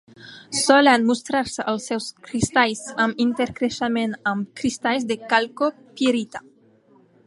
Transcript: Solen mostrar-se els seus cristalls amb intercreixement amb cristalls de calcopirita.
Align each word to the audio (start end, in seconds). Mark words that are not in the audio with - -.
Solen 0.59 1.03
mostrar-se 1.09 1.65
els 1.73 1.85
seus 1.91 2.07
cristalls 2.29 2.81
amb 3.07 3.23
intercreixement 3.29 4.19
amb 4.35 4.51
cristalls 4.63 5.09
de 5.13 5.23
calcopirita. 5.35 6.49